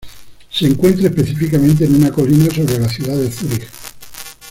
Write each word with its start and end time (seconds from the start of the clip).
Se 0.49 0.65
encuentra 0.65 1.09
específicamente 1.09 1.85
en 1.85 1.93
una 1.93 2.11
colina 2.11 2.51
sobre 2.51 2.79
la 2.79 2.89
ciudad 2.89 3.15
de 3.17 3.29
Zúrich. 3.31 3.69